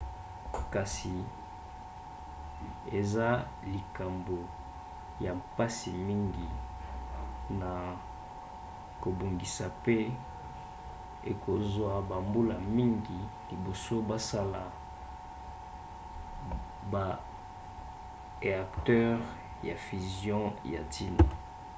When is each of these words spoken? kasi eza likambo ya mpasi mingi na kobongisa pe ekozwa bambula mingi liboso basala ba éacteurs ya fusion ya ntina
kasi 0.73 1.13
eza 2.99 3.29
likambo 3.73 4.39
ya 5.25 5.31
mpasi 5.41 5.89
mingi 6.07 6.47
na 7.59 7.71
kobongisa 9.01 9.65
pe 9.85 9.97
ekozwa 11.31 11.91
bambula 12.09 12.55
mingi 12.77 13.19
liboso 13.49 13.95
basala 14.09 14.61
ba 16.91 17.05
éacteurs 18.49 19.25
ya 19.67 19.75
fusion 19.85 20.45
ya 20.73 20.81
ntina 20.87 21.25